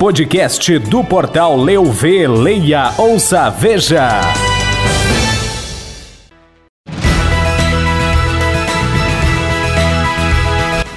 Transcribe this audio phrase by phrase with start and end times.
[0.00, 4.22] Podcast do portal Leu Vê, Leia, Ouça, Veja.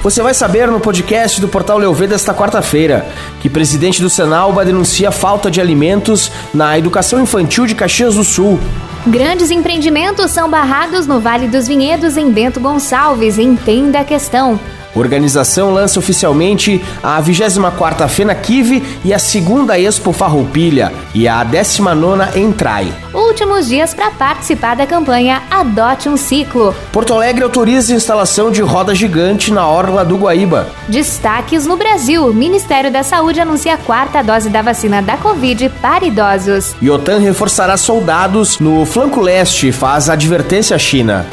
[0.02, 3.06] Você vai saber no podcast do Portal Leuve desta quarta-feira
[3.42, 8.58] que presidente do Senalba denuncia falta de alimentos na educação infantil de Caxias do Sul.
[9.06, 13.38] Grandes empreendimentos são barrados no Vale dos Vinhedos em Bento Gonçalves.
[13.38, 14.58] Entenda a questão.
[14.96, 22.36] Organização lança oficialmente a 24ª Fena Kive e a segunda Expo Farroupilha e a 19ª
[22.36, 22.94] Entrai.
[23.14, 26.76] Últimos dias para participar da campanha Adote um Ciclo.
[26.92, 30.68] Porto Alegre autoriza a instalação de roda gigante na orla do Guaíba.
[30.88, 32.34] Destaques no Brasil.
[32.34, 36.76] Ministério da Saúde anuncia a quarta dose da vacina da Covid para idosos.
[36.82, 41.26] E OTAN reforçará soldados no flanco leste, faz advertência à China.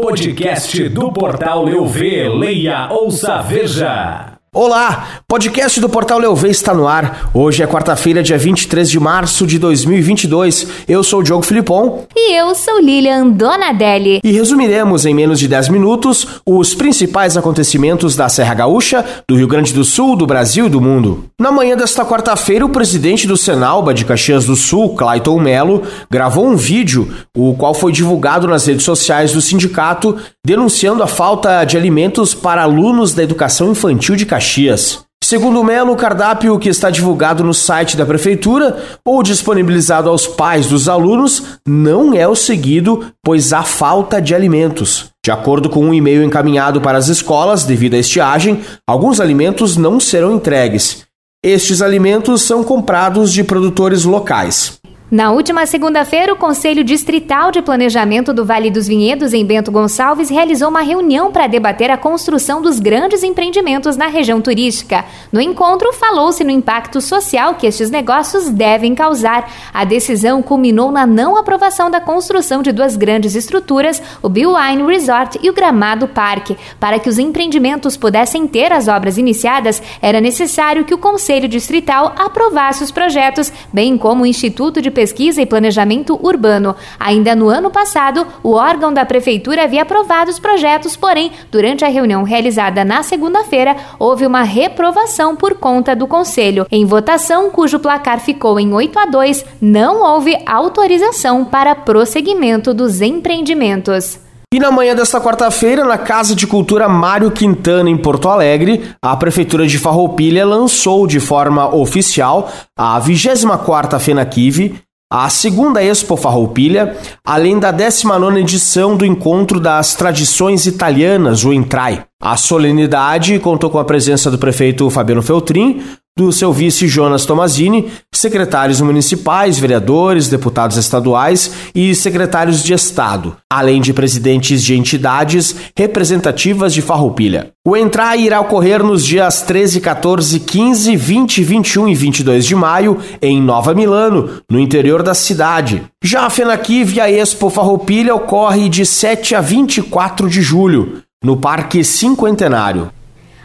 [0.00, 1.84] Podcast do portal Eu
[2.26, 4.39] Leia, Ouça, Veja.
[4.52, 7.30] Olá, podcast do Portal Leuve está no ar.
[7.32, 10.66] Hoje é quarta-feira, dia 23 de março de 2022.
[10.88, 12.04] Eu sou o Diogo Filipon.
[12.16, 14.18] E eu sou Lilian Donadelli.
[14.24, 19.46] E resumiremos em menos de 10 minutos os principais acontecimentos da Serra Gaúcha, do Rio
[19.46, 21.26] Grande do Sul, do Brasil e do mundo.
[21.40, 26.44] Na manhã desta quarta-feira, o presidente do Senalba de Caxias do Sul, Clayton Melo, gravou
[26.44, 31.76] um vídeo, o qual foi divulgado nas redes sociais do sindicato, denunciando a falta de
[31.76, 35.04] alimentos para alunos da educação infantil de Caxias Caxias.
[35.22, 40.66] Segundo Melo, o cardápio que está divulgado no site da prefeitura ou disponibilizado aos pais
[40.66, 45.10] dos alunos não é o seguido, pois há falta de alimentos.
[45.22, 50.00] De acordo com um e-mail encaminhado para as escolas, devido à estiagem, alguns alimentos não
[50.00, 51.04] serão entregues.
[51.44, 54.79] Estes alimentos são comprados de produtores locais.
[55.10, 60.30] Na última segunda-feira, o Conselho Distrital de Planejamento do Vale dos Vinhedos, em Bento Gonçalves,
[60.30, 65.04] realizou uma reunião para debater a construção dos grandes empreendimentos na região turística.
[65.32, 69.52] No encontro, falou-se no impacto social que estes negócios devem causar.
[69.74, 74.84] A decisão culminou na não aprovação da construção de duas grandes estruturas, o Bill Wine
[74.84, 76.56] Resort e o Gramado Parque.
[76.78, 82.14] Para que os empreendimentos pudessem ter as obras iniciadas, era necessário que o Conselho Distrital
[82.16, 86.76] aprovasse os projetos, bem como o Instituto de Pesquisa e Planejamento Urbano.
[86.98, 91.88] Ainda no ano passado, o órgão da Prefeitura havia aprovado os projetos, porém, durante a
[91.88, 96.66] reunião realizada na segunda-feira, houve uma reprovação por conta do Conselho.
[96.70, 103.00] Em votação, cujo placar ficou em 8 a 2, não houve autorização para prosseguimento dos
[103.00, 104.20] empreendimentos.
[104.52, 109.16] E na manhã desta quarta-feira, na Casa de Cultura Mário Quintana, em Porto Alegre, a
[109.16, 114.74] Prefeitura de Farroupilha lançou de forma oficial a 24ª FENACIV,
[115.12, 122.04] a segunda Expo Farroupilha, além da 19ª edição do Encontro das Tradições Italianas, o Entrai.
[122.22, 125.82] A solenidade contou com a presença do prefeito Fabiano Feltrin,
[126.20, 133.80] do seu vice Jonas Tomazini, secretários municipais, vereadores, deputados estaduais e secretários de Estado, além
[133.80, 137.52] de presidentes de entidades representativas de Farroupilha.
[137.66, 142.98] O entrar irá ocorrer nos dias 13, 14, 15, 20, 21 e 22 de maio
[143.22, 145.82] em Nova Milano, no interior da cidade.
[146.04, 151.38] Já a FENAQUIV e a Expo Farroupilha ocorre de 7 a 24 de julho, no
[151.38, 152.90] Parque Cinquentenário.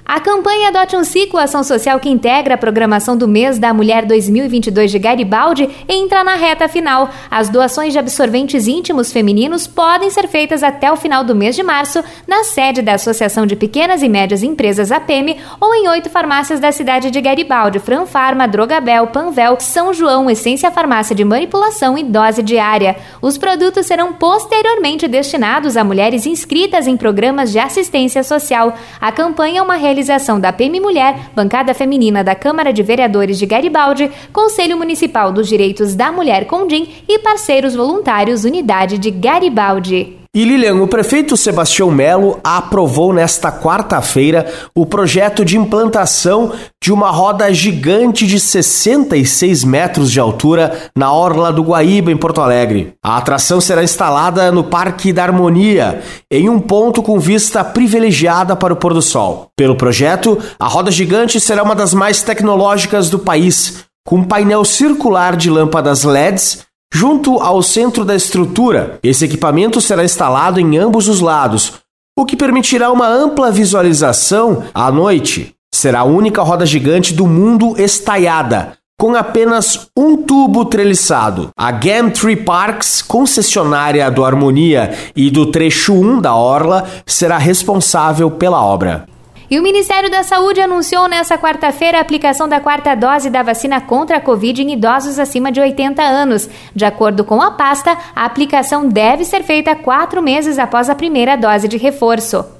[0.08, 4.06] A campanha Adote um Ciclo, ação social que integra a programação do mês da Mulher
[4.06, 7.10] 2022 de Garibaldi, entra na reta final.
[7.30, 11.64] As doações de absorventes íntimos femininos podem ser feitas até o final do mês de
[11.64, 16.60] março na sede da Associação de Pequenas e Médias Empresas APM ou em oito farmácias
[16.60, 22.44] da cidade de Garibaldi, Franfarma, Drogabel, Panvel, São João, Essência Farmácia de Manipulação e Dose
[22.44, 22.96] Diária.
[23.24, 28.76] Os produtos serão posteriormente destinados a mulheres inscritas em programas de assistência social.
[29.02, 33.45] A campanha é uma realização da PM Mulher, bancada feminina da Câmara de Vereadores de
[33.45, 40.25] Garibaldi, Conselho Municipal dos Direitos da Mulher Condim e parceiros voluntários Unidade de Garibaldi.
[40.36, 44.46] E Lilian, o prefeito Sebastião Melo aprovou nesta quarta-feira
[44.76, 46.52] o projeto de implantação
[46.84, 52.42] de uma roda gigante de 66 metros de altura na Orla do Guaíba, em Porto
[52.42, 52.96] Alegre.
[53.02, 58.74] A atração será instalada no Parque da Harmonia, em um ponto com vista privilegiada para
[58.74, 59.48] o pôr do sol.
[59.56, 65.38] Pelo projeto, a roda gigante será uma das mais tecnológicas do país, com painel circular
[65.38, 66.66] de lâmpadas LEDs
[66.97, 71.74] Junto ao centro da estrutura, esse equipamento será instalado em ambos os lados,
[72.18, 75.53] o que permitirá uma ampla visualização à noite.
[75.74, 81.50] Será a única roda gigante do mundo estaiada, com apenas um tubo treliçado.
[81.57, 88.63] A Gamtree Parks, concessionária do Harmonia e do trecho 1 da Orla, será responsável pela
[88.63, 89.06] obra.
[89.50, 93.80] E o Ministério da Saúde anunciou nesta quarta-feira a aplicação da quarta dose da vacina
[93.80, 96.50] contra a Covid em idosos acima de 80 anos.
[96.74, 101.36] De acordo com a pasta, a aplicação deve ser feita quatro meses após a primeira
[101.36, 102.55] dose de reforço.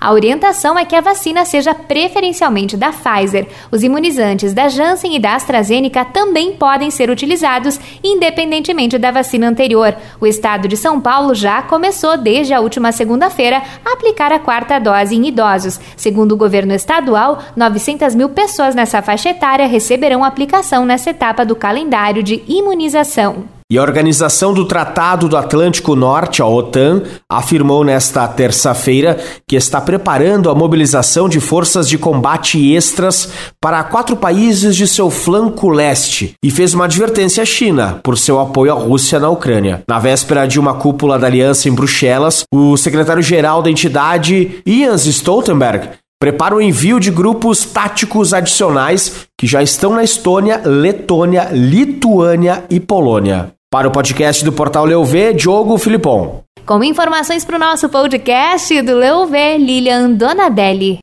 [0.00, 3.46] A orientação é que a vacina seja preferencialmente da Pfizer.
[3.70, 9.94] Os imunizantes da Janssen e da AstraZeneca também podem ser utilizados, independentemente da vacina anterior.
[10.18, 14.78] O estado de São Paulo já começou, desde a última segunda-feira, a aplicar a quarta
[14.78, 15.78] dose em idosos.
[15.98, 21.54] Segundo o governo estadual, 900 mil pessoas nessa faixa etária receberão aplicação nessa etapa do
[21.54, 23.59] calendário de imunização.
[23.70, 29.80] E a Organização do Tratado do Atlântico Norte, a OTAN, afirmou nesta terça-feira que está
[29.80, 33.28] preparando a mobilização de forças de combate extras
[33.60, 38.40] para quatro países de seu flanco leste e fez uma advertência à China por seu
[38.40, 39.84] apoio à Rússia na Ucrânia.
[39.88, 45.90] Na véspera de uma cúpula da aliança em Bruxelas, o secretário-geral da entidade, Jens Stoltenberg,
[46.18, 52.80] prepara o envio de grupos táticos adicionais que já estão na Estônia, Letônia, Lituânia e
[52.80, 53.52] Polônia.
[53.72, 56.42] Para o podcast do Portal Leuv, Diogo Filipon.
[56.66, 60.98] Com informações para o nosso podcast do Leuv, Lilian Donadelli.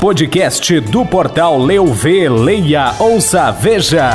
[0.00, 4.10] Podcast do Portal Leuv, leia, ouça, veja.